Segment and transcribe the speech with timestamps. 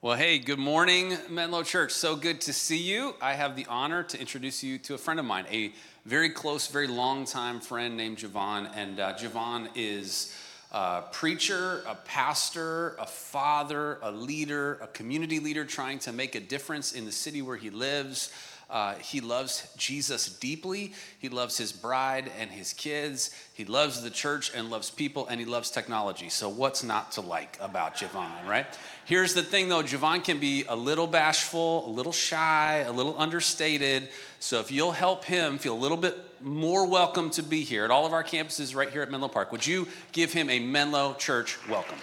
[0.00, 1.90] Well, hey, good morning, Menlo Church.
[1.90, 3.16] So good to see you.
[3.20, 5.72] I have the honor to introduce you to a friend of mine, a
[6.06, 8.70] very close, very long time friend named Jevon.
[8.76, 10.32] And uh, Jevon is
[10.70, 16.40] a preacher, a pastor, a father, a leader, a community leader trying to make a
[16.40, 18.32] difference in the city where he lives.
[18.70, 20.92] Uh, he loves Jesus deeply.
[21.18, 23.30] He loves his bride and his kids.
[23.54, 26.28] He loves the church and loves people, and he loves technology.
[26.28, 28.66] So, what's not to like about Jevon, right?
[29.06, 33.18] Here's the thing though Jevon can be a little bashful, a little shy, a little
[33.18, 34.10] understated.
[34.38, 37.90] So, if you'll help him feel a little bit more welcome to be here at
[37.90, 41.14] all of our campuses right here at Menlo Park, would you give him a Menlo
[41.14, 41.98] Church welcome?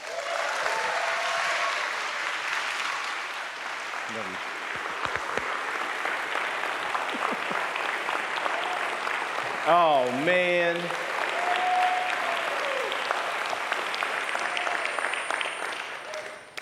[9.67, 10.79] Oh, man.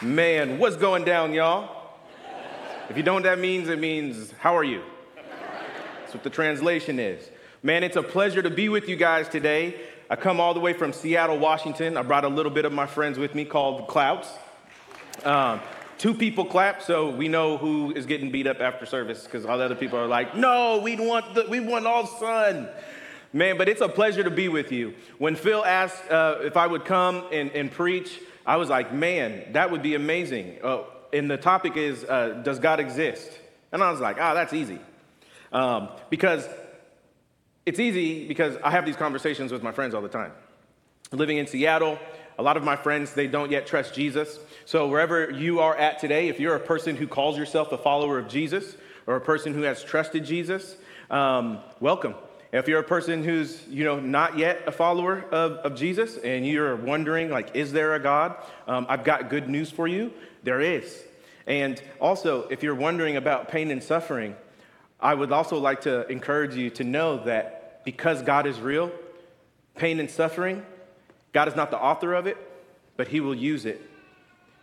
[0.01, 1.97] Man, what's going down, y'all?
[2.89, 4.83] If you don't that means, it means, how are you?
[5.99, 7.29] That's what the translation is.
[7.61, 9.81] Man, it's a pleasure to be with you guys today.
[10.09, 11.97] I come all the way from Seattle, Washington.
[11.97, 14.29] I brought a little bit of my friends with me called Clouds.
[15.25, 15.59] Um,
[15.97, 19.57] two people clap, so we know who is getting beat up after service because all
[19.57, 22.69] the other people are like, no, we want, the, we want all sun.
[23.31, 24.93] Man, but it's a pleasure to be with you.
[25.17, 29.53] When Phil asked uh, if I would come and, and preach, I was like, man,
[29.53, 30.59] that would be amazing.
[30.63, 33.31] Uh, and the topic is, uh, does God exist?
[33.71, 34.79] And I was like, ah, oh, that's easy.
[35.51, 36.47] Um, because
[37.65, 40.31] it's easy because I have these conversations with my friends all the time.
[41.11, 41.97] Living in Seattle,
[42.37, 44.39] a lot of my friends, they don't yet trust Jesus.
[44.65, 48.17] So wherever you are at today, if you're a person who calls yourself a follower
[48.17, 50.75] of Jesus or a person who has trusted Jesus,
[51.09, 52.15] um, welcome.
[52.51, 56.45] If you're a person who's, you know, not yet a follower of, of Jesus and
[56.45, 58.35] you're wondering, like, is there a God?
[58.67, 60.13] Um, I've got good news for you.
[60.43, 61.03] There is.
[61.47, 64.35] And also, if you're wondering about pain and suffering,
[64.99, 68.91] I would also like to encourage you to know that because God is real,
[69.75, 70.63] pain and suffering,
[71.33, 72.37] God is not the author of it,
[72.95, 73.81] but He will use it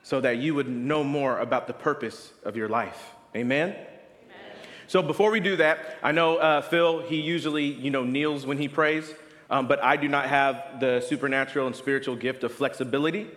[0.02, 3.12] so that you would know more about the purpose of your life.
[3.36, 3.70] Amen?
[3.70, 3.86] Amen.
[4.86, 8.58] So before we do that, I know uh, Phil, he usually, you know, kneels when
[8.58, 9.12] he prays,
[9.50, 13.28] um, but I do not have the supernatural and spiritual gift of flexibility.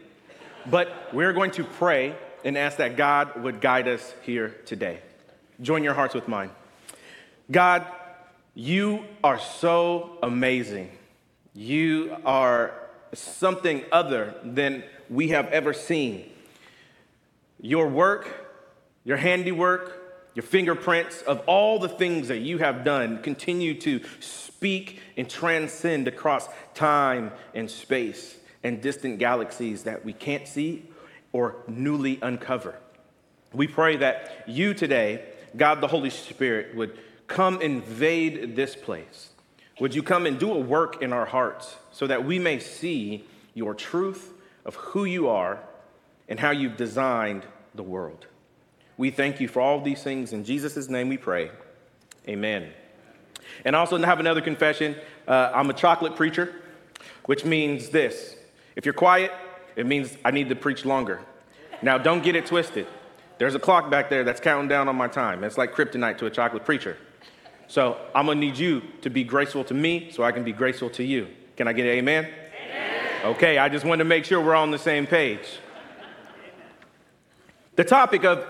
[0.65, 2.15] But we're going to pray
[2.45, 5.01] and ask that God would guide us here today.
[5.61, 6.51] Join your hearts with mine.
[7.51, 7.85] God,
[8.55, 10.89] you are so amazing.
[11.53, 12.73] You are
[13.13, 16.29] something other than we have ever seen.
[17.59, 18.27] Your work,
[19.03, 20.03] your handiwork,
[20.35, 26.07] your fingerprints of all the things that you have done continue to speak and transcend
[26.07, 30.85] across time and space and distant galaxies that we can't see
[31.31, 32.75] or newly uncover.
[33.53, 35.25] We pray that you today,
[35.55, 36.97] God the Holy Spirit, would
[37.27, 39.32] come invade this place.
[39.79, 43.25] Would you come and do a work in our hearts so that we may see
[43.53, 44.33] your truth
[44.65, 45.59] of who you are
[46.29, 48.27] and how you've designed the world?
[48.97, 50.33] We thank you for all these things.
[50.33, 51.49] In Jesus' name we pray.
[52.27, 52.71] Amen.
[53.65, 54.95] And I also have another confession.
[55.27, 56.53] Uh, I'm a chocolate preacher,
[57.25, 58.35] which means this
[58.75, 59.31] if you're quiet,
[59.75, 61.21] it means I need to preach longer.
[61.81, 62.87] Now, don't get it twisted.
[63.37, 65.43] There's a clock back there that's counting down on my time.
[65.43, 66.97] It's like kryptonite to a chocolate preacher.
[67.73, 70.91] So I'm gonna need you to be graceful to me so I can be graceful
[70.91, 71.27] to you.
[71.57, 72.25] Can I get an amen?
[72.25, 73.25] amen?
[73.25, 75.57] Okay, I just wanted to make sure we're on the same page.
[77.75, 78.45] The topic of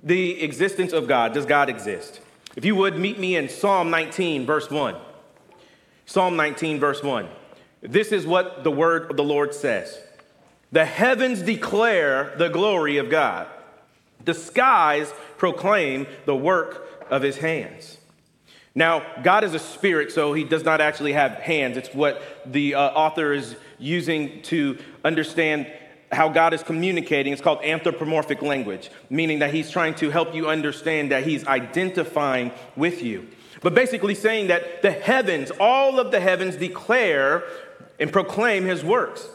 [0.00, 1.32] the existence of God.
[1.32, 2.20] Does God exist?
[2.54, 4.94] If you would meet me in Psalm 19, verse 1.
[6.06, 7.26] Psalm 19, verse 1.
[7.80, 9.98] This is what the word of the Lord says
[10.70, 13.48] The heavens declare the glory of God,
[14.24, 17.98] the skies proclaim the work of his hands.
[18.74, 21.76] Now, God is a spirit, so he does not actually have hands.
[21.76, 25.66] It's what the uh, author is using to understand
[26.10, 27.32] how God is communicating.
[27.32, 32.52] It's called anthropomorphic language, meaning that He's trying to help you understand that He's identifying
[32.76, 33.28] with you.
[33.62, 37.44] But basically saying that the heavens, all of the heavens, declare
[37.98, 39.26] and proclaim His works.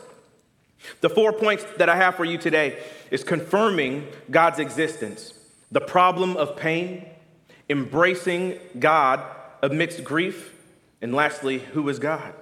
[1.02, 2.80] The four points that I have for you today
[3.10, 5.34] is confirming God's existence,
[5.72, 7.06] the problem of pain,
[7.70, 9.24] embracing God
[9.62, 10.54] amidst grief,
[11.02, 12.34] and lastly, who is God?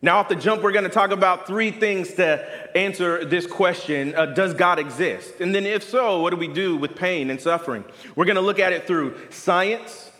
[0.00, 4.14] Now, off the jump, we're going to talk about three things to answer this question
[4.14, 5.40] uh, Does God exist?
[5.40, 7.84] And then, if so, what do we do with pain and suffering?
[8.14, 10.12] We're going to look at it through science,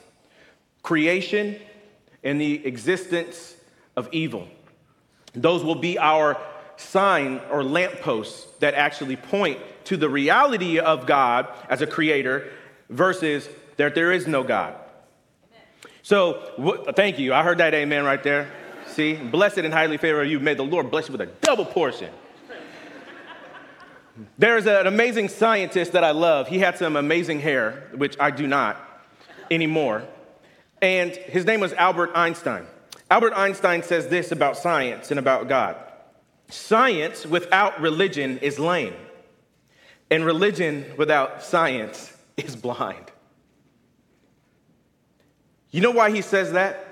[0.83, 1.61] creation,
[2.25, 3.55] and the existence
[3.97, 4.49] of evil.
[5.35, 6.41] Those will be our
[6.77, 12.51] sign or lampposts that actually point to the reality of God as a creator
[12.91, 13.49] versus
[13.79, 14.75] that there is no God.
[16.03, 17.33] So, thank you.
[17.33, 18.51] I heard that amen right there.
[18.87, 20.41] See, blessed and highly favored you.
[20.41, 22.11] May the Lord bless you with a double portion.
[24.37, 26.49] There's an amazing scientist that I love.
[26.49, 28.77] He had some amazing hair, which I do not
[29.51, 30.05] anymore.
[30.83, 32.67] And his name was Albert Einstein.
[33.11, 35.77] Albert Einstein says this about science and about God
[36.51, 38.95] Science without religion is lame,
[40.11, 43.13] and religion without science is blind.
[45.71, 46.85] You know why he says that?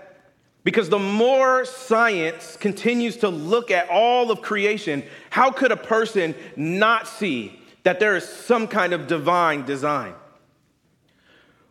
[0.65, 6.35] Because the more science continues to look at all of creation, how could a person
[6.57, 10.15] not see that there is some kind of divine design?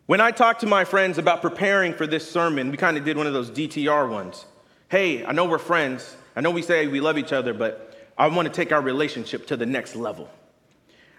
[0.06, 3.18] When I talk to my friends about preparing for this sermon, we kind of did
[3.18, 4.46] one of those DTR ones.
[4.88, 6.16] Hey, I know we're friends.
[6.36, 9.48] I know we say we love each other, but I want to take our relationship
[9.48, 10.30] to the next level.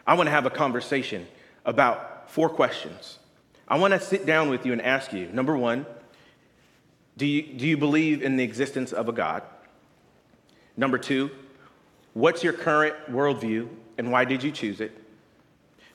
[0.06, 1.26] I want to have a conversation
[1.64, 3.18] about four questions.
[3.68, 5.86] I want to sit down with you and ask you number one,
[7.16, 9.42] do you, do you believe in the existence of a God?
[10.76, 11.30] Number two,
[12.12, 13.68] what's your current worldview
[13.98, 14.92] and why did you choose it?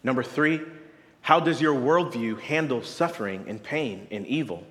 [0.04, 0.62] Number three,
[1.22, 4.66] how does your worldview handle suffering and pain and evil?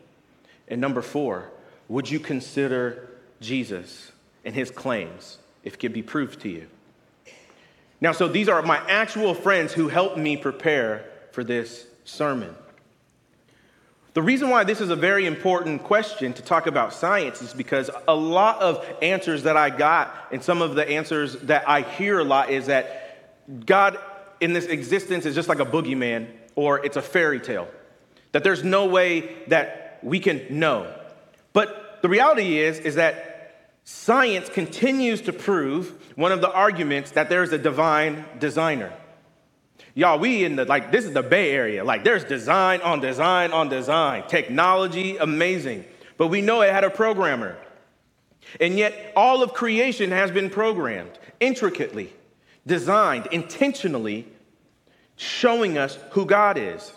[0.67, 1.51] And number four,
[1.89, 3.09] would you consider
[3.41, 4.11] Jesus
[4.45, 6.67] and his claims if it could be proved to you?
[8.01, 12.55] Now, so these are my actual friends who helped me prepare for this sermon.
[14.13, 17.91] The reason why this is a very important question to talk about science is because
[18.09, 22.19] a lot of answers that I got and some of the answers that I hear
[22.19, 23.99] a lot is that God
[24.41, 26.27] in this existence is just like a boogeyman
[26.57, 27.69] or it's a fairy tale.
[28.33, 30.93] That there's no way that we can know.
[31.53, 33.55] But the reality is is that
[33.85, 38.93] science continues to prove one of the arguments that there's a divine designer.
[39.95, 41.85] Y'all, we in the, like, this is the Bay Area.
[41.85, 44.25] Like, there's design on design on design.
[44.29, 45.85] Technology, amazing.
[46.17, 47.57] But we know it had a programmer.
[48.61, 52.13] And yet, all of creation has been programmed intricately,
[52.67, 54.27] designed intentionally,
[55.17, 56.93] showing us who God is.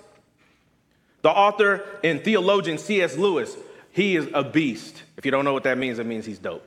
[1.21, 3.17] The author and theologian C.S.
[3.17, 3.55] Lewis,
[3.91, 5.03] he is a beast.
[5.17, 6.65] If you don't know what that means, it means he's dope.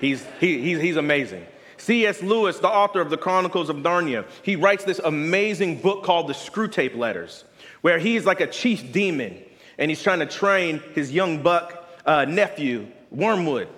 [0.00, 1.44] He's, he, he's, he's amazing.
[1.84, 2.22] C.S.
[2.22, 6.32] Lewis, the author of the Chronicles of Narnia, he writes this amazing book called The
[6.32, 7.44] Screwtape Letters,
[7.82, 9.44] where he's like a chief demon
[9.76, 13.68] and he's trying to train his young buck uh, nephew, Wormwood.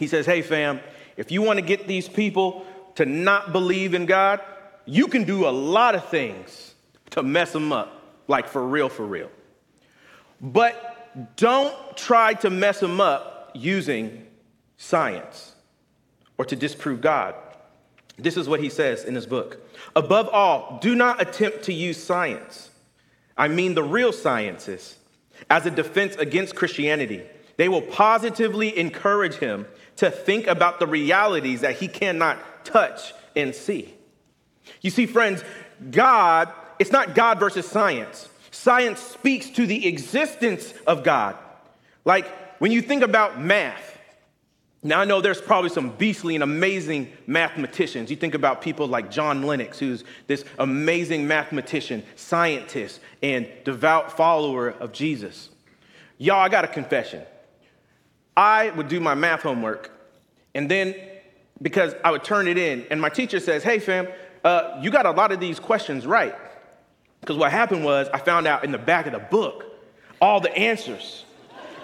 [0.00, 0.80] He says, Hey, fam,
[1.16, 2.66] if you want to get these people
[2.96, 4.40] to not believe in God,
[4.84, 6.74] you can do a lot of things
[7.10, 9.30] to mess them up, like for real, for real.
[10.40, 14.26] But don't try to mess them up using
[14.78, 15.49] science
[16.40, 17.34] or to disprove God.
[18.16, 19.60] This is what he says in his book.
[19.94, 22.70] Above all, do not attempt to use science,
[23.36, 24.96] I mean the real sciences,
[25.50, 27.24] as a defense against Christianity.
[27.58, 29.66] They will positively encourage him
[29.96, 33.92] to think about the realities that he cannot touch and see.
[34.80, 35.44] You see, friends,
[35.90, 38.30] God, it's not God versus science.
[38.50, 41.36] Science speaks to the existence of God.
[42.06, 42.26] Like
[42.60, 43.89] when you think about math,
[44.82, 48.10] now, I know there's probably some beastly and amazing mathematicians.
[48.10, 54.70] You think about people like John Lennox, who's this amazing mathematician, scientist, and devout follower
[54.70, 55.50] of Jesus.
[56.16, 57.22] Y'all, I got a confession.
[58.34, 59.90] I would do my math homework,
[60.54, 60.94] and then
[61.60, 64.08] because I would turn it in, and my teacher says, Hey, fam,
[64.44, 66.34] uh, you got a lot of these questions right.
[67.20, 69.64] Because what happened was, I found out in the back of the book
[70.22, 71.26] all the answers,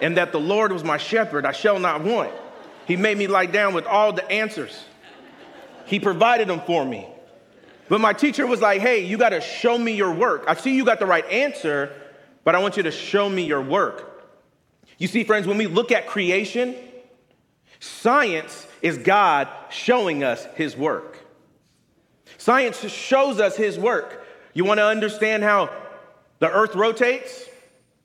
[0.01, 2.31] and that the Lord was my shepherd, I shall not want.
[2.87, 4.85] He made me lie down with all the answers.
[5.85, 7.05] He provided them for me.
[7.89, 10.45] But my teacher was like, hey, you got to show me your work.
[10.47, 11.91] I see you got the right answer,
[12.43, 14.25] but I want you to show me your work.
[14.97, 16.75] You see, friends, when we look at creation,
[17.79, 21.19] science is God showing us his work.
[22.37, 24.25] Science shows us his work.
[24.53, 25.69] You want to understand how
[26.39, 27.45] the earth rotates?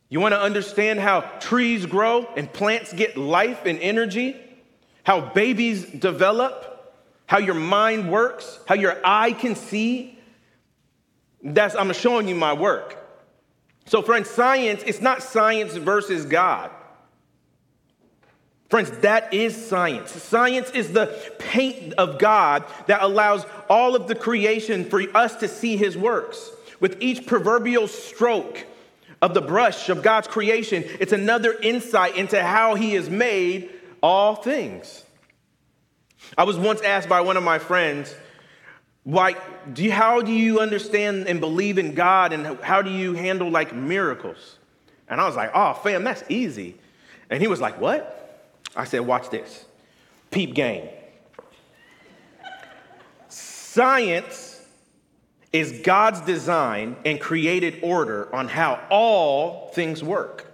[0.08, 4.36] You want to understand how trees grow and plants get life and energy?
[5.04, 6.94] How babies develop,
[7.26, 10.18] how your mind works, how your eye can see.
[11.42, 12.98] That's I'm showing you my work.
[13.86, 16.70] So, friends, science, it's not science versus God.
[18.70, 20.10] Friends, that is science.
[20.12, 21.06] Science is the
[21.38, 26.50] paint of God that allows all of the creation for us to see his works.
[26.80, 28.64] With each proverbial stroke
[29.20, 33.68] of the brush of God's creation, it's another insight into how he has made
[34.02, 35.04] all things.
[36.36, 38.14] I was once asked by one of my friends,
[39.04, 39.36] why,
[39.72, 43.50] do you, how do you understand and believe in God and how do you handle
[43.50, 44.58] like miracles?
[45.08, 46.76] And I was like, oh, fam, that's easy.
[47.28, 48.50] And he was like, what?
[48.76, 49.64] I said, watch this.
[50.30, 50.88] Peep game.
[53.28, 54.64] Science
[55.52, 60.51] is God's design and created order on how all things work.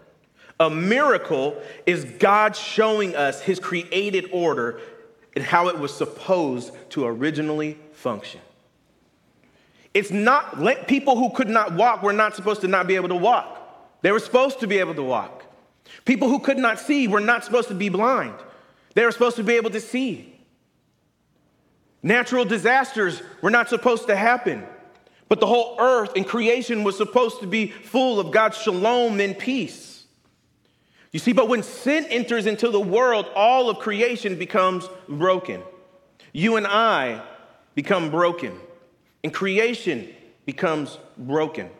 [0.61, 4.81] A miracle is God showing us his created order
[5.37, 8.41] and how it was supposed to originally function.
[9.95, 13.17] It's not, people who could not walk were not supposed to not be able to
[13.17, 13.55] walk.
[14.03, 15.45] They were supposed to be able to walk.
[16.05, 18.35] People who could not see were not supposed to be blind.
[18.95, 20.35] They were supposed to be able to see.
[22.03, 24.65] Natural disasters were not supposed to happen,
[25.29, 29.37] but the whole earth and creation was supposed to be full of God's shalom and
[29.39, 29.88] peace.
[31.13, 35.63] You see, but when sin enters into the world, all of creation becomes broken.
[36.33, 37.23] You and I
[37.75, 38.59] become broken,
[39.25, 41.71] and creation becomes broken.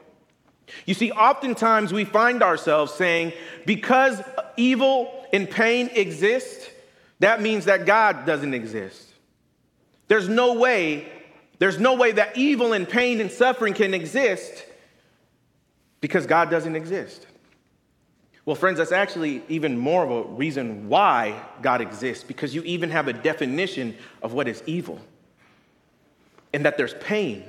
[0.87, 3.33] You see, oftentimes we find ourselves saying,
[3.67, 4.21] because
[4.57, 6.71] evil and pain exist,
[7.21, 9.09] that means that God doesn't exist.
[10.09, 11.07] There's no way,
[11.59, 14.65] there's no way that evil and pain and suffering can exist
[16.01, 17.27] because God doesn't exist.
[18.49, 22.89] Well, friends, that's actually even more of a reason why God exists, because you even
[22.89, 25.03] have a definition of what is evil,
[26.55, 27.45] and that there's pain,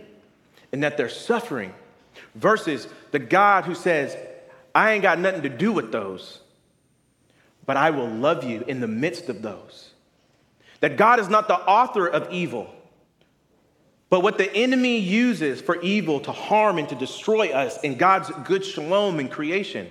[0.74, 1.74] and that there's suffering,
[2.36, 4.18] versus the God who says,
[4.76, 6.42] I ain't got nothing to do with those,
[7.66, 9.92] but I will love you in the midst of those.
[10.82, 12.70] That God is not the author of evil,
[14.10, 18.30] but what the enemy uses for evil to harm and to destroy us in God's
[18.44, 19.90] good shalom in creation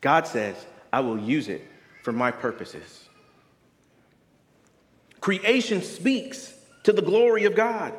[0.00, 0.56] God says,
[0.92, 1.66] I will use it
[2.02, 3.08] for my purposes.
[5.20, 6.54] Creation speaks
[6.84, 7.92] to the glory of God.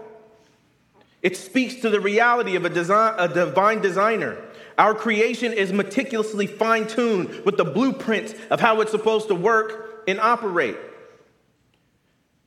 [1.21, 4.37] It speaks to the reality of a, design, a divine designer.
[4.77, 10.03] Our creation is meticulously fine tuned with the blueprint of how it's supposed to work
[10.07, 10.77] and operate.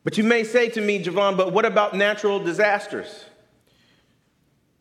[0.02, 3.25] But you may say to me, Jevon, but what about natural disasters?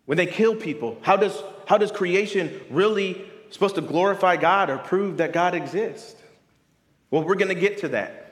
[0.06, 3.24] When they kill people, how does, how does creation really
[3.54, 6.16] supposed to glorify God or prove that God exists?
[7.12, 8.24] Well, we're going to get to that.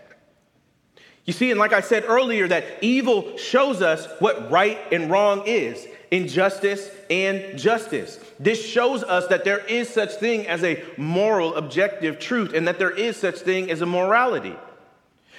[1.26, 5.44] You see, and like I said earlier, that evil shows us what right and wrong
[5.46, 8.20] is, injustice and justice.
[8.40, 12.80] This shows us that there is such thing as a moral objective truth and that
[12.80, 14.56] there is such thing as a morality.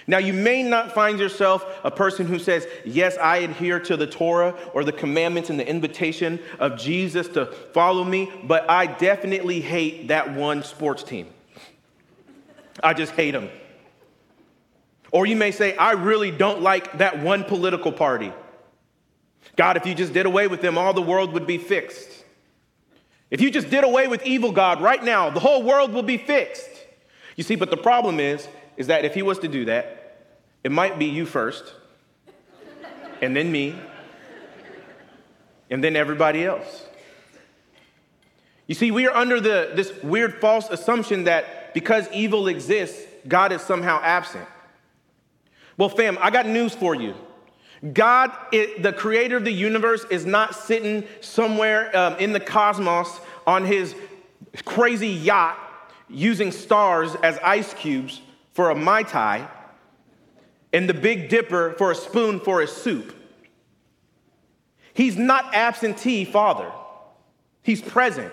[0.06, 4.06] Now, you may not find yourself a person who says, Yes, I adhere to the
[4.06, 9.60] Torah or the commandments and the invitation of Jesus to follow me, but I definitely
[9.60, 11.28] hate that one sports team.
[12.82, 13.48] I just hate them.
[15.12, 18.32] Or you may say, I really don't like that one political party.
[19.56, 22.08] God, if you just did away with them, all the world would be fixed.
[23.30, 26.16] If you just did away with evil, God, right now, the whole world will be
[26.16, 26.68] fixed.
[27.36, 30.02] You see, but the problem is, is that if he was to do that,
[30.64, 31.74] it might be you first,
[33.20, 33.78] and then me,
[35.70, 36.86] and then everybody else.
[38.66, 43.52] You see, we are under the, this weird false assumption that because evil exists, God
[43.52, 44.46] is somehow absent.
[45.76, 47.14] Well, fam, I got news for you.
[47.92, 53.20] God, it, the creator of the universe, is not sitting somewhere um, in the cosmos
[53.46, 53.94] on his
[54.64, 55.58] crazy yacht
[56.08, 58.20] using stars as ice cubes
[58.52, 59.48] for a Mai Tai
[60.72, 63.14] and the Big Dipper for a spoon for his soup.
[64.94, 66.70] He's not absentee father.
[67.62, 68.32] He's present.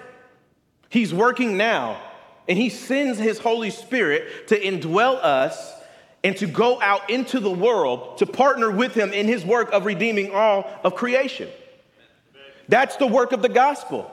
[0.90, 2.02] He's working now.
[2.48, 5.74] And he sends his Holy Spirit to indwell us
[6.24, 9.86] and to go out into the world to partner with him in his work of
[9.86, 11.50] redeeming all of creation.
[12.68, 14.10] That's the work of the gospel.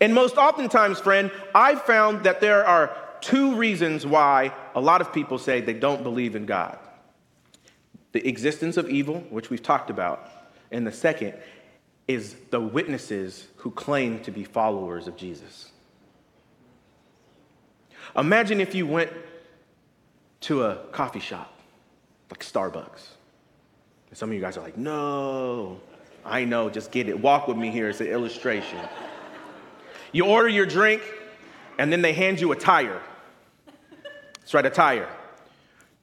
[0.00, 5.12] And most oftentimes, friend, I've found that there are two reasons why a lot of
[5.12, 6.78] people say they don't believe in God
[8.12, 10.28] the existence of evil, which we've talked about,
[10.70, 11.34] and the second
[12.08, 15.70] is the witnesses who claim to be followers of Jesus.
[18.16, 19.12] Imagine if you went
[20.40, 21.54] to a coffee shop
[22.30, 23.06] like Starbucks.
[24.08, 25.80] And some of you guys are like, no,
[26.24, 27.20] I know, just get it.
[27.20, 28.80] Walk with me here, it's an illustration.
[30.10, 31.02] You order your drink,
[31.78, 33.00] and then they hand you a tire.
[34.40, 35.08] That's right, a tire.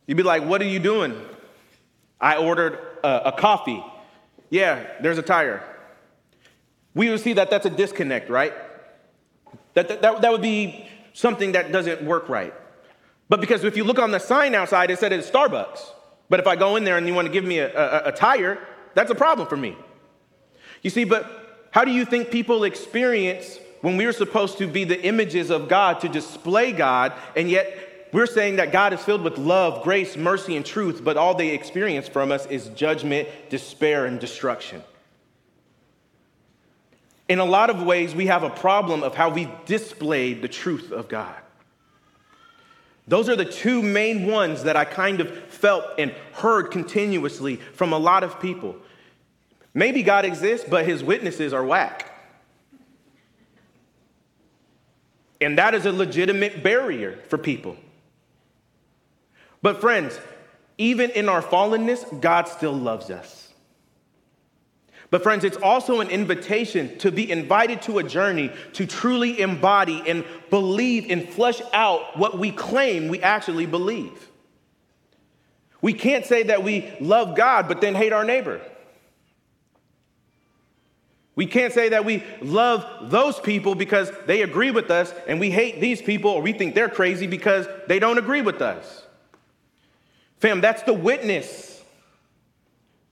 [0.06, 1.20] You'd be like, What are you doing?
[2.20, 3.84] I ordered a, a coffee.
[4.50, 5.64] Yeah, there's a tire.
[6.94, 8.54] We would see that that's a disconnect, right?
[9.76, 12.54] That, that, that, that would be something that doesn't work right.
[13.30, 15.80] But because if you look on the sign outside, it said it's Starbucks.
[16.30, 18.12] But if I go in there and you want to give me a, a, a
[18.12, 18.60] tire,
[18.96, 19.76] that's a problem for me.
[20.82, 25.00] You see, but how do you think people experience when we're supposed to be the
[25.04, 29.38] images of God to display God, and yet we're saying that God is filled with
[29.38, 34.20] love, grace, mercy, and truth, but all they experience from us is judgment, despair, and
[34.20, 34.84] destruction?
[37.28, 40.92] In a lot of ways, we have a problem of how we displayed the truth
[40.92, 41.36] of God.
[43.08, 47.94] Those are the two main ones that I kind of felt and heard continuously from
[47.94, 48.76] a lot of people.
[49.74, 52.12] Maybe God exists, but his witnesses are whack.
[55.40, 57.78] And that is a legitimate barrier for people.
[59.62, 60.20] But, friends,
[60.78, 63.54] even in our fallenness, God still loves us.
[65.10, 70.04] But, friends, it's also an invitation to be invited to a journey to truly embody
[70.06, 74.30] and believe and flesh out what we claim we actually believe.
[75.82, 78.62] We can't say that we love God but then hate our neighbor.
[81.36, 85.52] We can't say that we love those people because they agree with us and we
[85.52, 89.07] hate these people or we think they're crazy because they don't agree with us.
[90.40, 91.78] Fam, that's the witness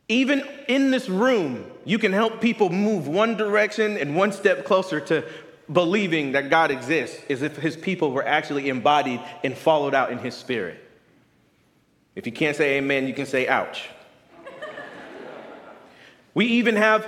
[0.08, 5.00] even in this room, you can help people move one direction and one step closer
[5.00, 5.26] to
[5.72, 10.20] believing that God exists as if his people were actually embodied and followed out in
[10.20, 10.80] his spirit.
[12.14, 13.90] If you can't say amen, you can say ouch.
[16.36, 17.06] we even have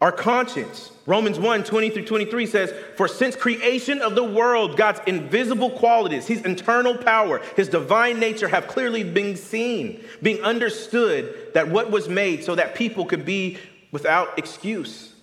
[0.00, 0.90] our conscience.
[1.06, 6.26] Romans 1 20 through 23 says, For since creation of the world, God's invisible qualities,
[6.26, 12.08] his internal power, his divine nature have clearly been seen, being understood that what was
[12.08, 13.58] made so that people could be
[13.92, 15.14] without excuse.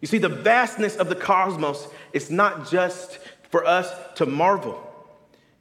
[0.00, 3.18] You see, the vastness of the cosmos is not just
[3.50, 4.86] for us to marvel,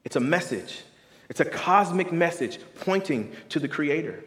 [0.05, 0.83] it's a message.
[1.29, 4.23] It's a cosmic message pointing to the Creator.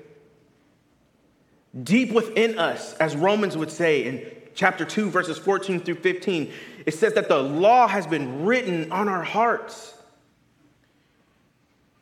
[1.81, 6.53] Deep within us, as Romans would say in chapter 2, verses 14 through 15,
[6.85, 9.95] it says that the law has been written on our hearts.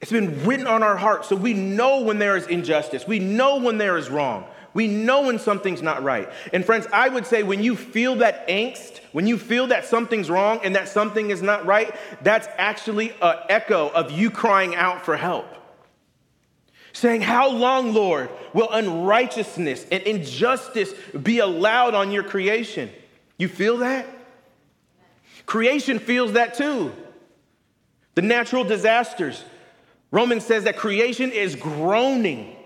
[0.01, 3.07] It's been written on our hearts, so we know when there is injustice.
[3.07, 4.47] We know when there is wrong.
[4.73, 6.29] We know when something's not right.
[6.53, 10.31] And friends, I would say when you feel that angst, when you feel that something's
[10.31, 15.05] wrong and that something is not right, that's actually an echo of you crying out
[15.05, 15.47] for help
[16.93, 22.91] saying, How long, Lord, will unrighteousness and injustice be allowed on your creation?
[23.39, 24.07] You feel that?
[25.47, 26.93] Creation feels that too.
[28.15, 29.45] The natural disasters.
[30.11, 32.57] Romans says that creation is groaning,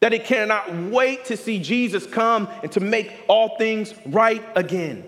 [0.00, 5.06] that it cannot wait to see Jesus come and to make all things right again.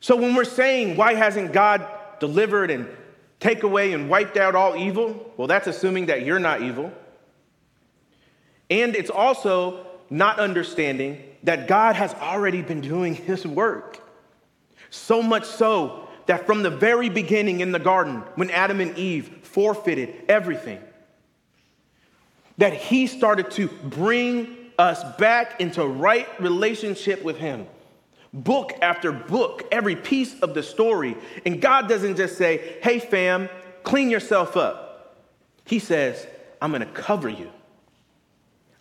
[0.00, 1.86] So when we're saying, why hasn't God
[2.20, 2.88] delivered and
[3.40, 5.32] take away and wiped out all evil?
[5.36, 6.92] Well, that's assuming that you're not evil.
[8.70, 14.00] And it's also not understanding that God has already been doing his work.
[14.90, 19.38] So much so that from the very beginning in the garden, when Adam and Eve
[19.42, 20.80] forfeited everything,
[22.58, 27.66] that he started to bring us back into right relationship with him
[28.32, 31.16] book after book, every piece of the story.
[31.46, 33.48] And God doesn't just say, hey, fam,
[33.82, 35.24] clean yourself up.
[35.64, 36.26] He says,
[36.60, 37.50] I'm gonna cover you.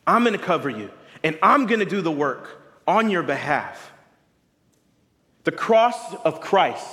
[0.05, 0.89] I'm gonna cover you,
[1.23, 3.91] and I'm gonna do the work on your behalf.
[5.43, 6.87] The cross of Christ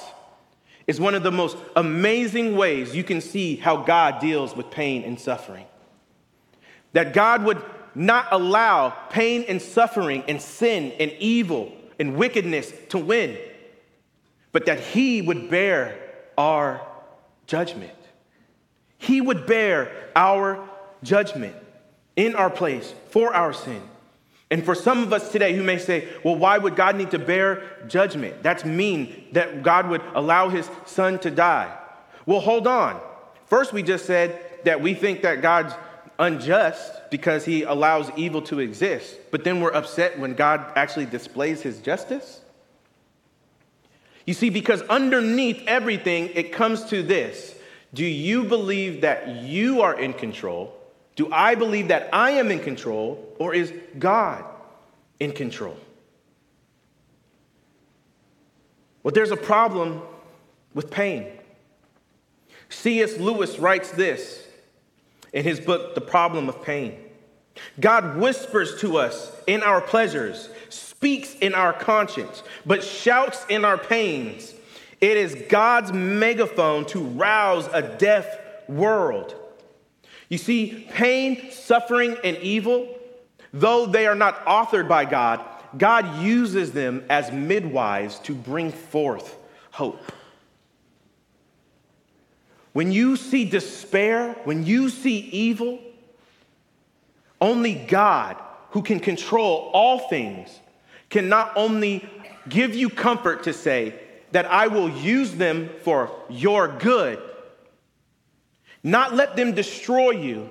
[0.86, 5.02] is one of the most amazing ways you can see how God deals with pain
[5.02, 5.66] and suffering.
[6.92, 7.62] That God would
[7.94, 13.36] not allow pain and suffering and sin and evil and wickedness to win,
[14.52, 15.98] but that He would bear
[16.36, 16.80] our
[17.46, 17.92] judgment.
[18.98, 20.68] He would bear our
[21.02, 21.54] judgment
[22.16, 23.82] in our place for our sin.
[24.50, 27.18] And for some of us today who may say, well, why would God need to
[27.18, 28.42] bear judgment?
[28.42, 31.76] That's mean that God would allow his son to die.
[32.26, 33.00] Well, hold on.
[33.46, 35.74] First, we just said that we think that God's
[36.18, 41.62] unjust because he allows evil to exist, but then we're upset when God actually displays
[41.62, 42.40] his justice?
[44.26, 47.54] You see, because underneath everything, it comes to this
[47.92, 50.74] Do you believe that you are in control?
[51.16, 53.34] Do I believe that I am in control?
[53.38, 54.44] Or is God
[55.20, 55.76] in control?
[59.02, 60.02] Well, there's a problem
[60.72, 61.26] with pain.
[62.68, 63.18] C.S.
[63.18, 64.43] Lewis writes this
[65.34, 66.98] in his book, The Problem of Pain.
[67.78, 73.76] God whispers to us in our pleasures, speaks in our conscience, but shouts in our
[73.76, 74.54] pains.
[75.00, 78.26] It is God's megaphone to rouse a deaf
[78.68, 79.34] world.
[80.28, 82.88] You see, pain, suffering, and evil,
[83.52, 85.44] though they are not authored by God,
[85.76, 89.36] God uses them as midwives to bring forth
[89.72, 90.00] hope.
[92.74, 95.78] When you see despair, when you see evil,
[97.40, 98.36] only God,
[98.70, 100.58] who can control all things,
[101.08, 102.06] can not only
[102.48, 103.94] give you comfort to say
[104.32, 107.22] that I will use them for your good,
[108.82, 110.50] not let them destroy you.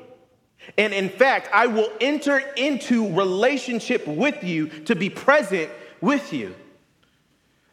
[0.77, 6.55] And in fact, I will enter into relationship with you to be present with you.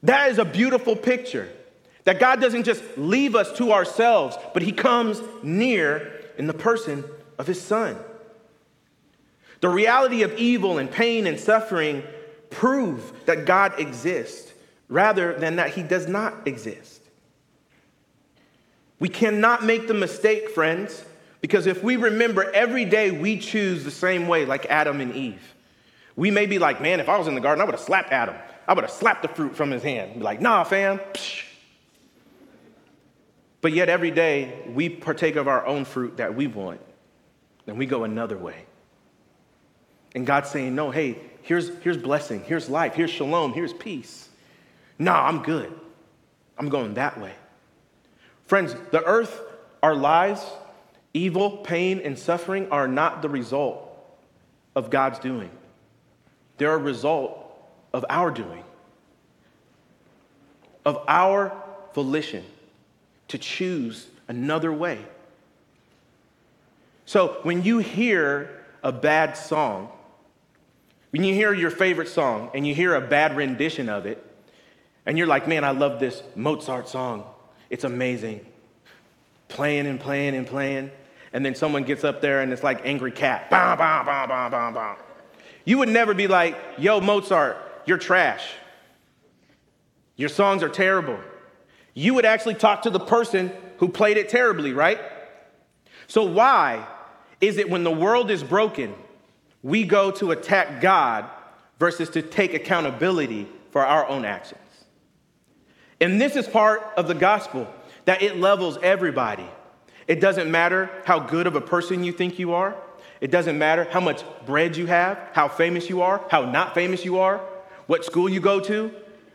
[0.02, 1.48] That is a beautiful picture.
[2.04, 7.04] That God doesn't just leave us to ourselves, but He comes near in the person
[7.38, 7.96] of His Son.
[9.60, 12.02] The reality of evil and pain and suffering
[12.48, 14.52] prove that God exists
[14.88, 17.02] rather than that He does not exist.
[18.98, 21.04] We cannot make the mistake, friends,
[21.40, 25.54] because if we remember every day we choose the same way, like Adam and Eve,
[26.16, 28.12] we may be like, man, if I was in the garden, I would have slapped
[28.12, 28.34] Adam.
[28.68, 30.14] I would have slapped the fruit from his hand.
[30.14, 30.98] Be like, nah, fam.
[30.98, 31.44] Psh.
[33.61, 36.81] But yet every day we partake of our own fruit that we want,
[37.66, 38.64] and we go another way.
[40.14, 44.29] And God's saying, no, hey, here's, here's blessing, here's life, here's shalom, here's peace.
[44.99, 45.73] No, I'm good.
[46.59, 47.33] I'm going that way.
[48.46, 49.40] Friends, the earth,
[49.83, 50.44] our lives,
[51.14, 53.87] evil, pain, and suffering are not the result
[54.75, 55.51] of God's doing.
[56.59, 57.37] They're a result
[57.92, 58.64] of our doing,
[60.85, 61.53] of our
[61.94, 62.44] volition
[63.30, 64.98] to choose another way.
[67.06, 68.50] So when you hear
[68.82, 69.88] a bad song,
[71.10, 74.24] when you hear your favorite song and you hear a bad rendition of it,
[75.06, 77.24] and you're like, man, I love this Mozart song,
[77.68, 78.44] it's amazing.
[79.48, 80.90] Playing and playing and playing.
[81.32, 83.48] And then someone gets up there and it's like Angry Cat.
[83.50, 84.96] Bah, bah, bah, bah, bah, bah.
[85.64, 88.44] You would never be like, yo, Mozart, you're trash.
[90.16, 91.18] Your songs are terrible
[91.94, 95.00] you would actually talk to the person who played it terribly, right?
[96.07, 96.87] So, why
[97.40, 98.94] is it when the world is broken,
[99.62, 101.29] we go to attack God
[101.79, 104.61] versus to take accountability for our own actions?
[106.00, 107.72] And this is part of the gospel
[108.07, 109.46] that it levels everybody.
[110.09, 112.74] It doesn't matter how good of a person you think you are.
[113.20, 117.05] It doesn't matter how much bread you have, how famous you are, how not famous
[117.05, 117.38] you are,
[117.87, 118.92] what school you go to.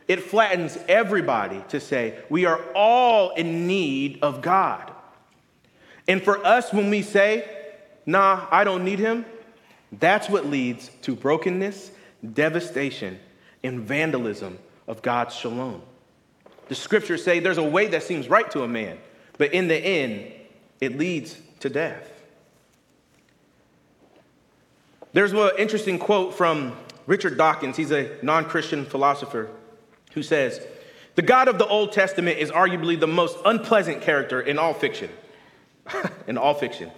[0.07, 4.91] It flattens everybody to say, we are all in need of God.
[6.07, 7.49] And for us, when we say,
[8.05, 9.25] nah, I don't need him,
[9.91, 11.91] that's what leads to brokenness,
[12.33, 13.19] devastation,
[13.63, 15.81] and vandalism of God's shalom.
[16.67, 18.99] The scriptures say there's a way that seems right to a man,
[19.37, 20.31] but in the end,
[20.81, 22.11] it leads to death.
[25.13, 26.75] There's an interesting quote from
[27.07, 27.77] Richard Dawkins.
[27.77, 29.49] He's a non Christian philosopher
[30.15, 30.65] who says,
[31.13, 35.11] The God of the Old Testament is arguably the most unpleasant character in all fiction.
[36.27, 36.89] in all fiction.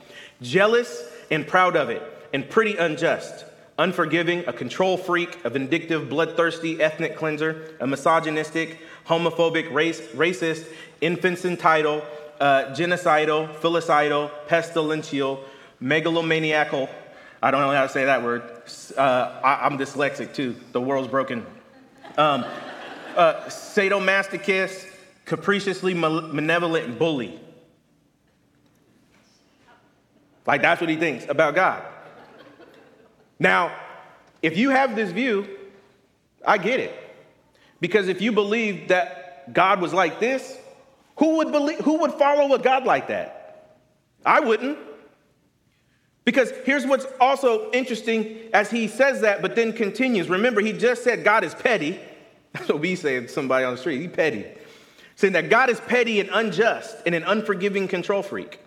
[0.41, 2.01] Jealous and proud of it,
[2.33, 3.43] and pretty unjust,
[3.77, 10.65] unforgiving, a control freak, a vindictive, bloodthirsty ethnic cleanser, a misogynistic, homophobic, race, racist,
[11.01, 12.05] infanticidal,
[12.39, 15.39] uh, genocidal, filicidal, pestilential,
[15.81, 16.89] megalomaniacal.
[17.41, 18.43] I don't know how to say that word.
[18.97, 20.55] Uh, I, am dyslexic too.
[20.71, 21.45] The world's broken.
[22.17, 22.45] Um,
[23.17, 24.85] uh, sadomasochist,
[25.25, 27.39] capriciously malevolent bully.
[30.45, 31.83] Like that's what he thinks about God.
[33.39, 33.75] Now,
[34.41, 35.47] if you have this view,
[36.45, 36.93] I get it.
[37.81, 40.57] Because if you believe that God was like this,
[41.17, 43.77] who would believe who would follow a God like that?
[44.25, 44.77] I wouldn't.
[46.23, 50.29] Because here's what's also interesting as he says that, but then continues.
[50.29, 51.99] Remember, he just said God is petty.
[52.53, 54.01] That's what we say to somebody on the street.
[54.01, 54.45] He petty.
[55.15, 58.59] Saying that God is petty and unjust and an unforgiving control freak.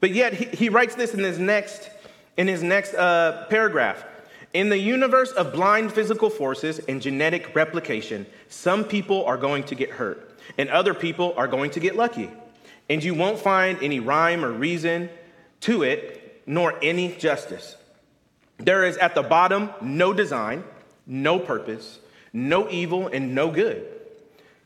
[0.00, 1.90] But yet he, he writes this in his next,
[2.36, 4.04] in his next uh, paragraph.
[4.52, 9.74] In the universe of blind physical forces and genetic replication, some people are going to
[9.74, 12.30] get hurt, and other people are going to get lucky.
[12.88, 15.08] And you won't find any rhyme or reason
[15.60, 17.76] to it, nor any justice.
[18.58, 20.64] There is at the bottom no design,
[21.06, 22.00] no purpose,
[22.32, 23.86] no evil and no good.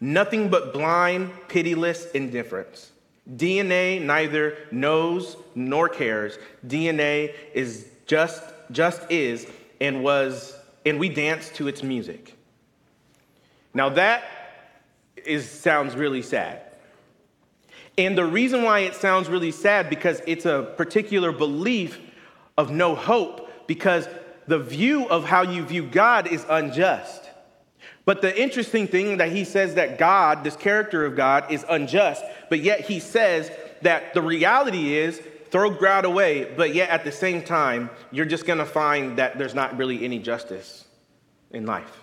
[0.00, 2.90] Nothing but blind, pitiless indifference.
[3.31, 6.38] DNA neither knows nor cares.
[6.66, 9.46] DNA is just just is
[9.81, 12.37] and was and we dance to its music.
[13.72, 14.24] Now that
[15.16, 16.61] is sounds really sad.
[17.96, 22.00] And the reason why it sounds really sad because it's a particular belief
[22.59, 24.09] of no hope because
[24.46, 27.23] the view of how you view God is unjust.
[28.05, 32.23] But the interesting thing that he says that God, this character of God, is unjust,
[32.51, 33.51] but yet he says
[33.83, 38.45] that the reality is throw God away, but yet at the same time, you're just
[38.45, 40.85] gonna find that there's not really any justice
[41.51, 42.03] in life.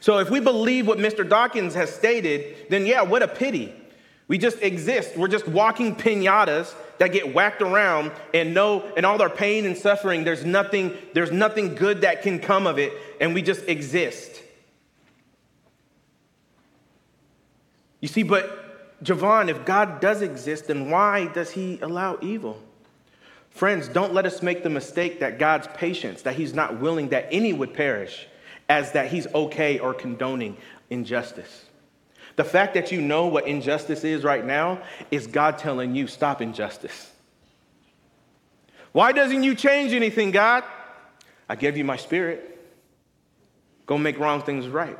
[0.00, 1.28] So if we believe what Mr.
[1.28, 3.74] Dawkins has stated, then yeah, what a pity.
[4.28, 5.16] We just exist.
[5.16, 9.76] We're just walking pinatas that get whacked around and know and all our pain and
[9.76, 14.31] suffering, there's nothing, there's nothing good that can come of it, and we just exist.
[18.02, 22.60] You see, but Jevon, if God does exist, then why does he allow evil?
[23.50, 27.28] Friends, don't let us make the mistake that God's patience, that he's not willing that
[27.30, 28.26] any would perish,
[28.68, 30.56] as that he's okay or condoning
[30.90, 31.66] injustice.
[32.36, 36.42] The fact that you know what injustice is right now is God telling you, stop
[36.42, 37.12] injustice.
[38.92, 40.64] Why doesn't you change anything, God?
[41.48, 42.58] I gave you my spirit.
[43.86, 44.98] Go make wrong things right.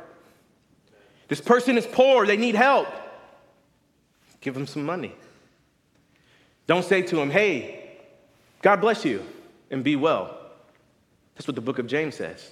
[1.33, 2.87] This person is poor, they need help.
[4.39, 5.15] Give them some money.
[6.67, 7.97] Don't say to them, hey,
[8.61, 9.25] God bless you
[9.71, 10.37] and be well.
[11.33, 12.51] That's what the book of James says.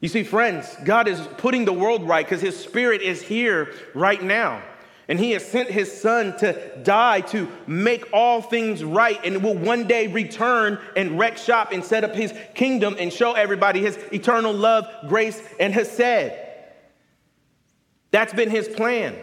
[0.00, 4.22] You see, friends, God is putting the world right because His Spirit is here right
[4.22, 4.62] now.
[5.08, 9.56] And He has sent His Son to die to make all things right and will
[9.56, 13.96] one day return and wreck shop and set up His kingdom and show everybody His
[14.12, 16.32] eternal love, grace, and Hesed.
[18.10, 19.16] That's been His plan.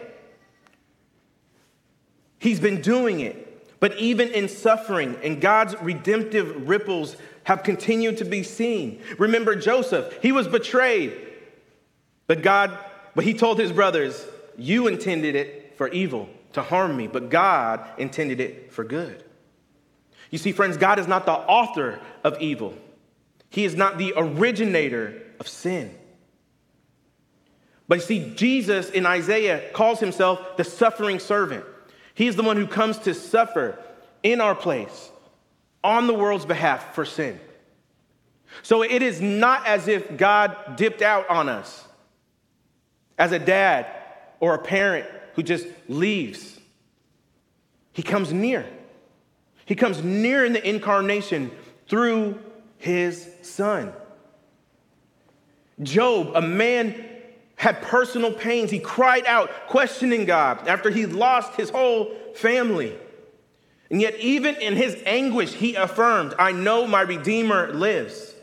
[2.40, 3.44] He's been doing it.
[3.80, 9.02] But even in suffering and God's redemptive ripples have continued to be seen.
[9.20, 11.16] Remember Joseph, he was betrayed.
[12.26, 12.76] But God,
[13.14, 14.26] but he told his brothers,
[14.58, 19.24] You intended it for evil, to harm me, but God intended it for good.
[20.32, 22.74] You see, friends, God is not the author of evil,
[23.50, 25.94] He is not the originator of sin.
[27.88, 31.64] But you see, Jesus in Isaiah calls himself the suffering servant.
[32.16, 33.78] He's the one who comes to suffer
[34.24, 35.12] in our place
[35.84, 37.40] on the world's behalf for sin.
[38.64, 41.86] So it is not as if God dipped out on us
[43.18, 43.86] as a dad
[44.40, 46.60] or a parent who just leaves.
[47.94, 48.66] He comes near.
[49.66, 51.52] He comes near in the incarnation
[51.88, 52.40] through
[52.78, 53.94] his son.
[55.82, 56.94] Job, a man
[57.56, 58.70] had personal pains.
[58.70, 62.96] He cried out, questioning God after he lost his whole family.
[63.90, 68.35] And yet, even in his anguish, he affirmed, I know my Redeemer lives.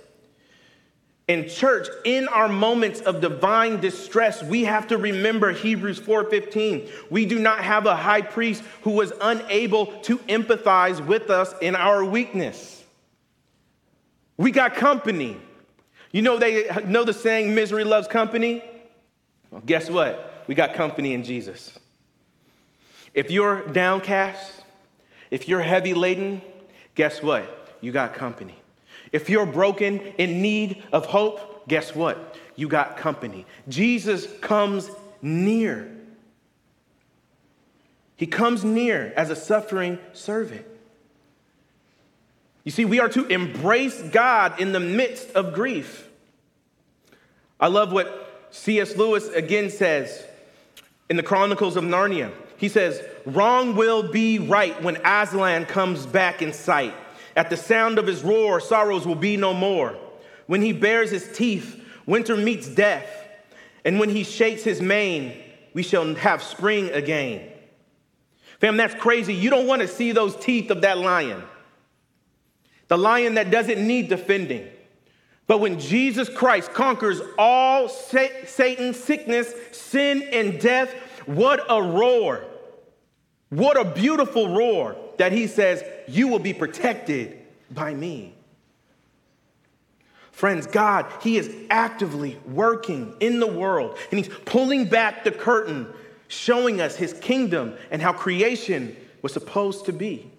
[1.32, 6.90] In church, in our moments of divine distress, we have to remember Hebrews 4:15.
[7.08, 11.74] We do not have a high priest who was unable to empathize with us in
[11.74, 12.84] our weakness.
[14.36, 15.38] We got company.
[16.10, 18.62] You know they know the saying misery loves company?
[19.50, 20.44] Well, guess what?
[20.48, 21.78] We got company in Jesus.
[23.14, 24.64] If you're downcast,
[25.30, 26.42] if you're heavy laden,
[26.94, 27.78] guess what?
[27.80, 28.61] You got company.
[29.12, 32.36] If you're broken, in need of hope, guess what?
[32.56, 33.46] You got company.
[33.68, 35.90] Jesus comes near.
[38.16, 40.66] He comes near as a suffering servant.
[42.64, 46.08] You see, we are to embrace God in the midst of grief.
[47.58, 48.96] I love what C.S.
[48.96, 50.24] Lewis again says
[51.10, 52.32] in the Chronicles of Narnia.
[52.56, 56.94] He says, Wrong will be right when Aslan comes back in sight.
[57.36, 59.96] At the sound of his roar, sorrows will be no more.
[60.46, 63.06] When he bares his teeth, winter meets death.
[63.84, 65.40] And when he shakes his mane,
[65.74, 67.48] we shall have spring again.
[68.60, 69.34] Fam, that's crazy.
[69.34, 71.42] You don't want to see those teeth of that lion.
[72.88, 74.68] The lion that doesn't need defending.
[75.46, 80.94] But when Jesus Christ conquers all Satan, sickness, sin, and death,
[81.26, 82.44] what a roar.
[83.48, 87.38] What a beautiful roar that he says, You will be protected
[87.70, 88.34] by me.
[90.30, 95.86] Friends, God, He is actively working in the world and He's pulling back the curtain,
[96.28, 100.30] showing us His kingdom and how creation was supposed to be.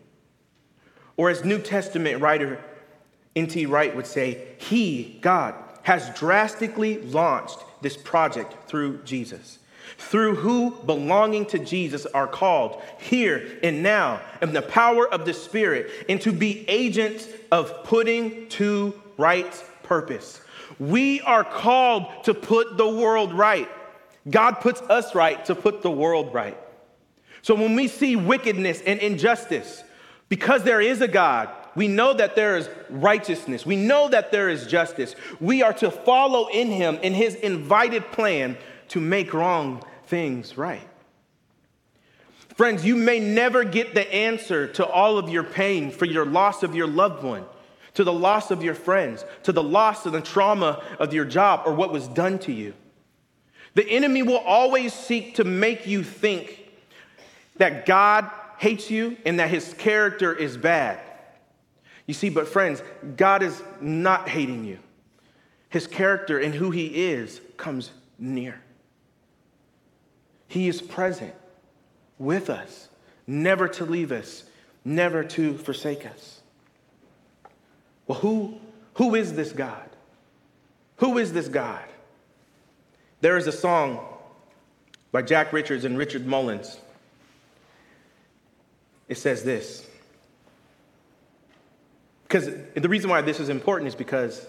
[1.18, 2.64] Or, as New Testament writer
[3.36, 3.66] N.T.
[3.66, 9.58] Wright would say, He, God, has drastically launched this project through Jesus
[9.98, 15.34] through who belonging to Jesus are called here and now in the power of the
[15.34, 20.42] Spirit and to be agents of putting to right purpose.
[20.80, 23.70] We are called to put the world right.
[24.30, 26.58] God puts us right to put the world right.
[27.42, 29.84] So when we see wickedness and injustice,
[30.30, 33.66] because there is a God, we know that there is righteousness.
[33.66, 35.16] We know that there is justice.
[35.40, 38.58] We are to follow in him in his invited plan
[38.90, 40.88] to make wrong things right.
[42.56, 46.62] Friends, you may never get the answer to all of your pain for your loss
[46.62, 47.46] of your loved one,
[47.96, 51.64] to the loss of your friends, to the loss of the trauma of your job
[51.66, 52.74] or what was done to you.
[53.74, 56.60] The enemy will always seek to make you think
[57.58, 61.00] that God hates you and that his character is bad.
[62.06, 62.84] You see, but friends,
[63.16, 64.78] God is not hating you.
[65.70, 68.62] His character and who he is comes near.
[70.54, 71.34] He is present
[72.20, 72.88] with us,
[73.26, 74.44] never to leave us,
[74.86, 76.42] never to forsake us.
[78.06, 78.60] Well, who,
[78.94, 79.90] who is this God?
[80.98, 81.84] Who is this God?
[83.22, 84.00] There is a song
[85.12, 86.80] by Jack Richards and Richard Mullins.
[89.10, 89.88] It says this.
[92.28, 94.46] Because the reason why this is important is because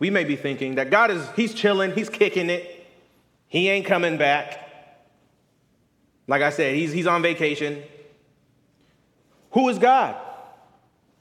[0.00, 2.88] we may be thinking that God is, He's chilling, He's kicking it,
[3.46, 4.62] He ain't coming back.
[6.26, 7.82] Like I said, he's, he's on vacation.
[9.52, 10.16] Who is God?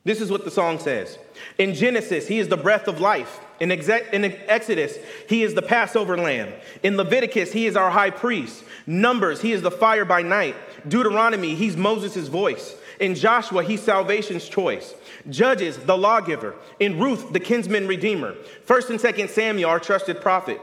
[0.05, 1.17] This is what the song says.
[1.57, 3.39] In Genesis, he is the breath of life.
[3.59, 4.97] In, in, Exodus,
[5.29, 6.51] he is the Passover lamb.
[6.81, 8.63] In Leviticus, he is our high priest.
[8.85, 10.55] Numbers, he is the fire by night.
[10.87, 12.75] Deuteronomy, he's Moses' voice.
[12.99, 14.93] In Joshua, he's salvation's choice.
[15.29, 16.55] Judges, the lawgiver.
[16.79, 18.33] In Ruth, the kinsman redeemer.
[18.65, 20.59] First and second Samuel, our trusted prophet.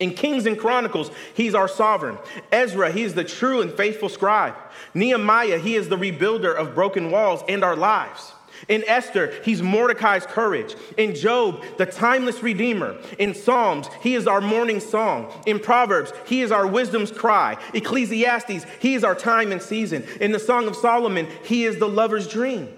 [0.00, 2.18] In Kings and Chronicles, he's our sovereign.
[2.50, 4.54] Ezra, he is the true and faithful scribe.
[4.92, 8.32] Nehemiah, he is the rebuilder of broken walls and our lives.
[8.68, 10.74] In Esther, he's Mordecai's courage.
[10.96, 12.96] In Job, the timeless redeemer.
[13.18, 15.32] In Psalms, he is our morning song.
[15.46, 17.56] In Proverbs, he is our wisdom's cry.
[17.72, 20.04] Ecclesiastes, he is our time and season.
[20.20, 22.68] In the Song of Solomon, he is the lover's dream.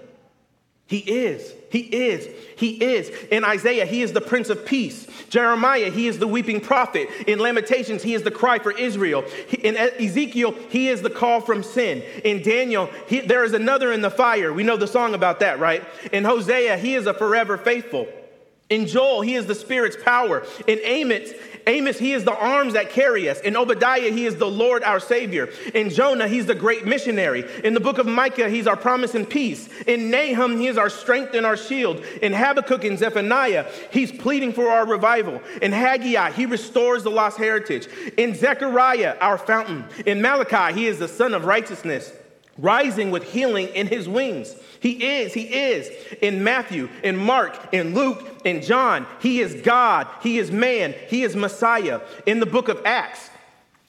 [0.87, 1.53] He is.
[1.69, 2.27] He is.
[2.55, 3.09] He is.
[3.29, 5.05] In Isaiah, he is the Prince of Peace.
[5.29, 7.09] Jeremiah, he is the weeping prophet.
[7.27, 9.25] In Lamentations, he is the cry for Israel.
[9.61, 12.01] In Ezekiel, he is the call from sin.
[12.23, 14.53] In Daniel, he, there is another in the fire.
[14.53, 15.83] We know the song about that, right?
[16.13, 18.07] In Hosea, he is a forever faithful.
[18.69, 20.45] In Joel, he is the Spirit's power.
[20.67, 21.31] In Amos,
[21.67, 23.41] Amos, he is the arms that carry us.
[23.41, 25.49] In Obadiah, he is the Lord our Savior.
[25.73, 27.45] In Jonah, he's the great missionary.
[27.63, 29.67] In the book of Micah, he's our promise and peace.
[29.85, 32.03] In Nahum, he is our strength and our shield.
[32.21, 35.41] In Habakkuk and Zephaniah, he's pleading for our revival.
[35.61, 37.87] In Haggai, he restores the lost heritage.
[38.17, 39.85] In Zechariah, our fountain.
[40.05, 42.13] In Malachi, he is the Sun of righteousness
[42.57, 44.55] rising with healing in his wings.
[44.79, 45.89] He is, he is.
[46.21, 51.23] In Matthew, in Mark, in Luke, in John, he is God, he is man, he
[51.23, 52.01] is Messiah.
[52.25, 53.29] In the book of Acts,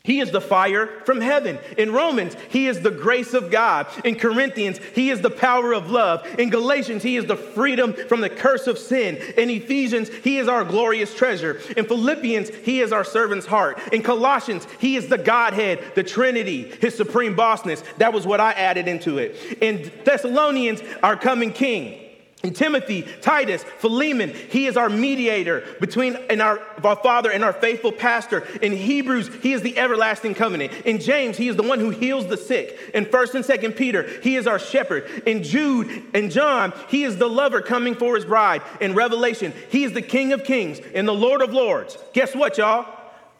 [0.04, 1.58] he is the fire from heaven.
[1.76, 3.86] In Romans, he is the grace of God.
[4.04, 6.26] In Corinthians, he is the power of love.
[6.38, 9.16] In Galatians, he is the freedom from the curse of sin.
[9.36, 11.60] In Ephesians, he is our glorious treasure.
[11.76, 13.78] In Philippians, he is our servant's heart.
[13.92, 17.84] In Colossians, he is the Godhead, the Trinity, his supreme bossness.
[17.98, 19.36] That was what I added into it.
[19.60, 22.07] In Thessalonians, our coming king.
[22.44, 27.52] In Timothy, Titus, Philemon, he is our mediator between and our, our Father and our
[27.52, 28.46] faithful pastor.
[28.62, 30.72] In Hebrews, he is the everlasting covenant.
[30.84, 32.78] In James, he is the one who heals the sick.
[32.94, 35.24] In 1st and 2nd Peter, he is our shepherd.
[35.26, 38.62] In Jude and John, he is the lover coming for his bride.
[38.80, 41.98] In Revelation, he is the King of kings and the Lord of lords.
[42.12, 42.86] Guess what, y'all?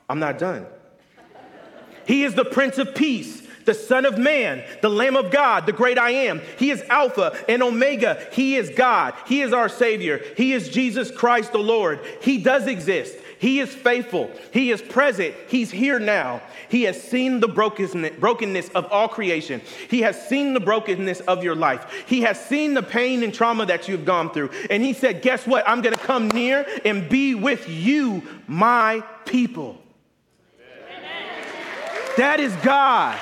[0.08, 0.66] I'm not done.
[2.04, 5.74] He is the Prince of Peace the Son of Man, the Lamb of God, the
[5.74, 6.40] great I am.
[6.58, 8.18] He is Alpha and Omega.
[8.32, 9.12] He is God.
[9.26, 10.22] He is our Savior.
[10.38, 12.00] He is Jesus Christ the Lord.
[12.22, 13.14] He does exist.
[13.38, 14.30] He is faithful.
[14.54, 15.34] He is present.
[15.48, 16.40] He's here now.
[16.70, 19.60] He has seen the brokenness of all creation.
[19.90, 22.04] He has seen the brokenness of your life.
[22.06, 24.48] He has seen the pain and trauma that you've gone through.
[24.70, 25.68] And He said, Guess what?
[25.68, 29.78] I'm going to come near and be with you, my people.
[32.16, 33.20] That is God.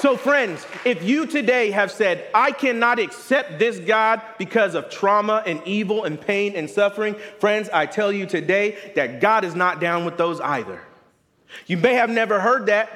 [0.00, 5.42] So, friends, if you today have said, I cannot accept this God because of trauma
[5.44, 9.80] and evil and pain and suffering, friends, I tell you today that God is not
[9.80, 10.80] down with those either.
[11.66, 12.90] You may have never heard that,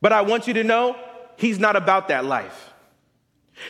[0.00, 0.96] but I want you to know
[1.36, 2.72] He's not about that life.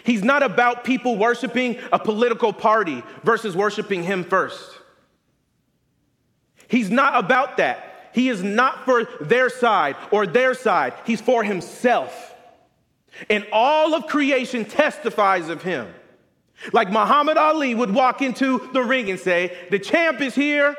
[0.02, 4.70] He's not about people worshiping a political party versus worshiping Him first.
[6.66, 8.10] He's not about that.
[8.14, 12.33] He is not for their side or their side, He's for Himself.
[13.30, 15.92] And all of creation testifies of him.
[16.72, 20.76] Like Muhammad Ali would walk into the ring and say, The champ is here.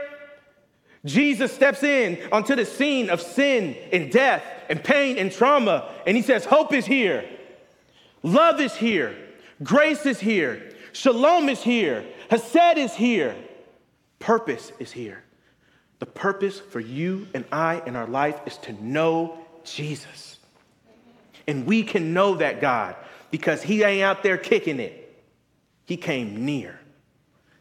[1.06, 6.18] Jesus steps in onto the scene of sin and death and pain and trauma, and
[6.18, 7.24] he says, Hope is here,
[8.24, 9.16] love is here,
[9.62, 13.36] grace is here, shalom is here, Hesed is here,
[14.18, 15.24] purpose is here.
[16.00, 20.35] The purpose for you and I in our life is to know Jesus.
[21.48, 22.96] And we can know that God
[23.32, 25.02] because He ain't out there kicking it.
[25.86, 26.80] He came near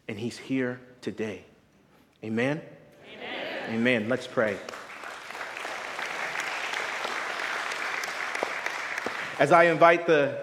[0.08, 1.44] and He's here today.
[2.22, 2.60] Amen?
[3.14, 3.74] Amen.
[3.74, 4.08] Amen.
[4.08, 4.56] Let's pray.
[9.38, 10.38] As I invite the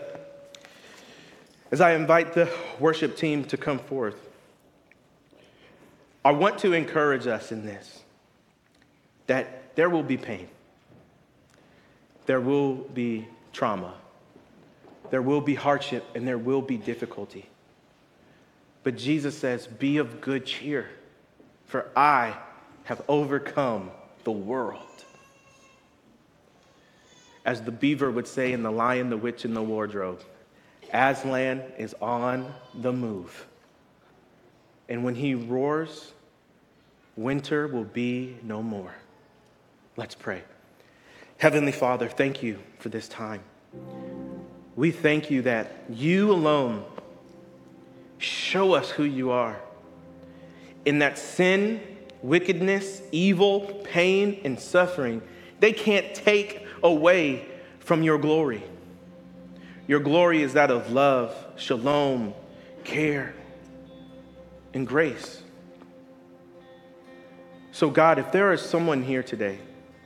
[1.71, 4.29] as I invite the worship team to come forth,
[6.23, 8.03] I want to encourage us in this
[9.27, 10.49] that there will be pain,
[12.25, 13.93] there will be trauma,
[15.09, 17.47] there will be hardship, and there will be difficulty.
[18.83, 20.89] But Jesus says, Be of good cheer,
[21.65, 22.35] for I
[22.83, 23.91] have overcome
[24.23, 24.85] the world.
[27.45, 30.21] As the beaver would say in The Lion, the Witch, and the Wardrobe,
[30.93, 33.47] Aslan is on the move.
[34.89, 36.13] And when he roars,
[37.15, 38.93] winter will be no more.
[39.95, 40.43] Let's pray.
[41.41, 43.41] Heavenly Father, thank you for this time.
[44.75, 46.85] We thank you that you alone
[48.19, 49.59] show us who you are.
[50.85, 51.81] In that sin,
[52.21, 55.23] wickedness, evil, pain, and suffering,
[55.59, 57.47] they can't take away
[57.79, 58.63] from your glory.
[59.87, 62.35] Your glory is that of love, shalom,
[62.83, 63.33] care,
[64.75, 65.41] and grace.
[67.71, 69.57] So, God, if there is someone here today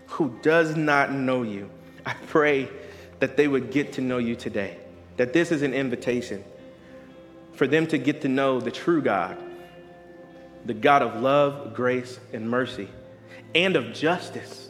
[0.07, 1.69] who does not know you,
[2.05, 2.69] I pray
[3.19, 4.77] that they would get to know you today.
[5.17, 6.43] That this is an invitation
[7.53, 9.37] for them to get to know the true God,
[10.65, 12.89] the God of love, grace, and mercy,
[13.53, 14.69] and of justice.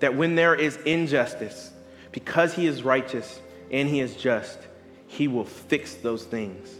[0.00, 1.70] That when there is injustice,
[2.10, 3.40] because He is righteous
[3.70, 4.58] and He is just,
[5.06, 6.74] He will fix those things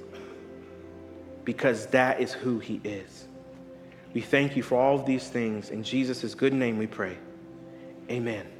[1.44, 3.26] because that is who He is.
[4.12, 5.70] We thank you for all of these things.
[5.70, 7.16] In Jesus' good name we pray.
[8.10, 8.59] Amen.